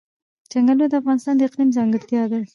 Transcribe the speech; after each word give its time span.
چنګلونه 0.51 0.85
د 0.89 0.93
افغانستان 1.01 1.33
د 1.37 1.41
اقلیم 1.47 1.69
ځانګړتیا 1.77 2.23
ده. 2.31 2.39